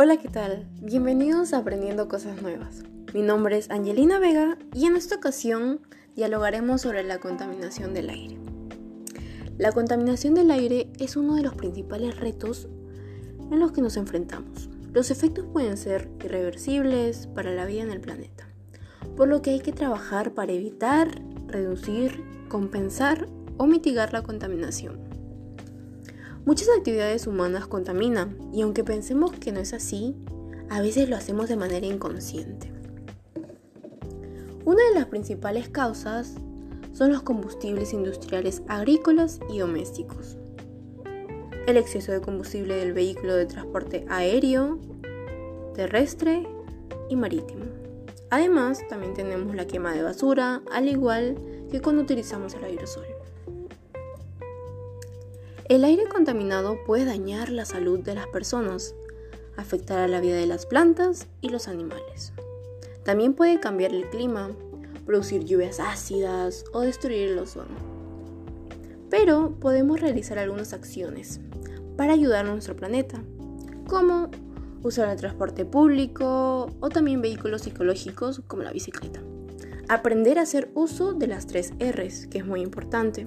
Hola, 0.00 0.16
¿qué 0.16 0.28
tal? 0.28 0.64
Bienvenidos 0.80 1.52
a 1.52 1.58
Aprendiendo 1.58 2.06
Cosas 2.06 2.40
Nuevas. 2.40 2.84
Mi 3.12 3.20
nombre 3.20 3.58
es 3.58 3.68
Angelina 3.68 4.20
Vega 4.20 4.56
y 4.72 4.86
en 4.86 4.94
esta 4.94 5.16
ocasión 5.16 5.80
dialogaremos 6.14 6.82
sobre 6.82 7.02
la 7.02 7.18
contaminación 7.18 7.94
del 7.94 8.10
aire. 8.10 8.38
La 9.56 9.72
contaminación 9.72 10.34
del 10.34 10.52
aire 10.52 10.88
es 11.00 11.16
uno 11.16 11.34
de 11.34 11.42
los 11.42 11.54
principales 11.54 12.16
retos 12.16 12.68
en 13.50 13.58
los 13.58 13.72
que 13.72 13.80
nos 13.80 13.96
enfrentamos. 13.96 14.70
Los 14.92 15.10
efectos 15.10 15.46
pueden 15.52 15.76
ser 15.76 16.08
irreversibles 16.24 17.26
para 17.34 17.50
la 17.50 17.66
vida 17.66 17.82
en 17.82 17.90
el 17.90 18.00
planeta, 18.00 18.46
por 19.16 19.26
lo 19.26 19.42
que 19.42 19.50
hay 19.50 19.60
que 19.60 19.72
trabajar 19.72 20.32
para 20.32 20.52
evitar, 20.52 21.10
reducir, 21.48 22.22
compensar 22.48 23.28
o 23.56 23.66
mitigar 23.66 24.12
la 24.12 24.22
contaminación. 24.22 25.17
Muchas 26.48 26.70
actividades 26.70 27.26
humanas 27.26 27.66
contaminan 27.66 28.38
y 28.54 28.62
aunque 28.62 28.82
pensemos 28.82 29.32
que 29.32 29.52
no 29.52 29.60
es 29.60 29.74
así, 29.74 30.16
a 30.70 30.80
veces 30.80 31.10
lo 31.10 31.14
hacemos 31.14 31.50
de 31.50 31.56
manera 31.56 31.84
inconsciente. 31.84 32.72
Una 34.64 34.82
de 34.88 34.94
las 34.94 35.04
principales 35.08 35.68
causas 35.68 36.36
son 36.94 37.12
los 37.12 37.20
combustibles 37.20 37.92
industriales 37.92 38.62
agrícolas 38.66 39.40
y 39.50 39.58
domésticos. 39.58 40.38
El 41.66 41.76
exceso 41.76 42.12
de 42.12 42.22
combustible 42.22 42.76
del 42.76 42.94
vehículo 42.94 43.36
de 43.36 43.44
transporte 43.44 44.06
aéreo, 44.08 44.78
terrestre 45.74 46.48
y 47.10 47.16
marítimo. 47.16 47.66
Además, 48.30 48.80
también 48.88 49.12
tenemos 49.12 49.54
la 49.54 49.66
quema 49.66 49.92
de 49.92 50.02
basura, 50.02 50.62
al 50.72 50.88
igual 50.88 51.36
que 51.70 51.82
cuando 51.82 52.00
utilizamos 52.00 52.54
el 52.54 52.64
aerosol. 52.64 53.04
El 55.68 55.84
aire 55.84 56.06
contaminado 56.06 56.82
puede 56.86 57.04
dañar 57.04 57.50
la 57.50 57.66
salud 57.66 58.00
de 58.00 58.14
las 58.14 58.26
personas, 58.28 58.94
afectar 59.58 59.98
a 59.98 60.08
la 60.08 60.18
vida 60.18 60.36
de 60.36 60.46
las 60.46 60.64
plantas 60.64 61.26
y 61.42 61.50
los 61.50 61.68
animales. 61.68 62.32
También 63.04 63.34
puede 63.34 63.60
cambiar 63.60 63.92
el 63.92 64.08
clima, 64.08 64.50
producir 65.04 65.44
lluvias 65.44 65.78
ácidas 65.78 66.64
o 66.72 66.80
destruir 66.80 67.28
el 67.28 67.38
ozono. 67.38 67.76
Pero 69.10 69.56
podemos 69.60 70.00
realizar 70.00 70.38
algunas 70.38 70.72
acciones 70.72 71.38
para 71.98 72.14
ayudar 72.14 72.46
a 72.46 72.50
nuestro 72.50 72.74
planeta, 72.74 73.22
como 73.86 74.30
usar 74.82 75.10
el 75.10 75.18
transporte 75.18 75.66
público 75.66 76.74
o 76.80 76.88
también 76.88 77.20
vehículos 77.20 77.66
ecológicos 77.66 78.40
como 78.46 78.62
la 78.62 78.72
bicicleta. 78.72 79.20
Aprender 79.90 80.38
a 80.38 80.42
hacer 80.42 80.70
uso 80.72 81.12
de 81.12 81.26
las 81.26 81.46
tres 81.46 81.74
R's, 81.78 82.26
que 82.26 82.38
es 82.38 82.46
muy 82.46 82.62
importante 82.62 83.26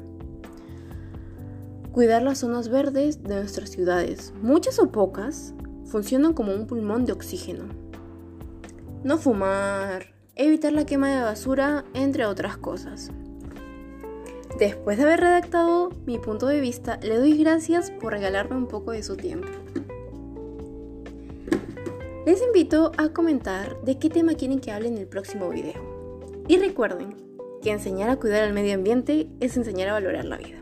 Cuidar 1.91 2.21
las 2.21 2.37
zonas 2.37 2.69
verdes 2.69 3.21
de 3.21 3.35
nuestras 3.35 3.69
ciudades, 3.69 4.33
muchas 4.41 4.79
o 4.79 4.93
pocas, 4.93 5.53
funcionan 5.83 6.31
como 6.31 6.53
un 6.53 6.65
pulmón 6.65 7.03
de 7.03 7.11
oxígeno. 7.11 7.65
No 9.03 9.17
fumar, 9.17 10.13
evitar 10.35 10.71
la 10.71 10.85
quema 10.85 11.13
de 11.13 11.21
basura, 11.21 11.83
entre 11.93 12.25
otras 12.25 12.55
cosas. 12.55 13.11
Después 14.57 14.97
de 14.97 15.03
haber 15.03 15.19
redactado 15.19 15.89
mi 16.05 16.17
punto 16.17 16.47
de 16.47 16.61
vista, 16.61 16.97
le 17.03 17.17
doy 17.17 17.37
gracias 17.37 17.91
por 17.91 18.13
regalarme 18.13 18.55
un 18.55 18.67
poco 18.67 18.91
de 18.91 19.03
su 19.03 19.17
tiempo. 19.17 19.49
Les 22.25 22.41
invito 22.41 22.93
a 22.97 23.09
comentar 23.09 23.81
de 23.81 23.99
qué 23.99 24.09
tema 24.09 24.35
quieren 24.35 24.61
que 24.61 24.71
hable 24.71 24.87
en 24.87 24.97
el 24.97 25.07
próximo 25.07 25.49
video. 25.49 26.45
Y 26.47 26.57
recuerden 26.57 27.15
que 27.61 27.71
enseñar 27.71 28.09
a 28.09 28.15
cuidar 28.15 28.43
al 28.43 28.53
medio 28.53 28.75
ambiente 28.75 29.27
es 29.41 29.57
enseñar 29.57 29.89
a 29.89 29.93
valorar 29.93 30.23
la 30.23 30.37
vida. 30.37 30.61